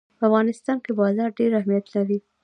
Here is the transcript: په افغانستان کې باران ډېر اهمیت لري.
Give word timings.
په 0.17 0.23
افغانستان 0.29 0.77
کې 0.83 0.91
باران 0.99 1.29
ډېر 1.37 1.51
اهمیت 1.59 1.85
لري. 1.95 2.17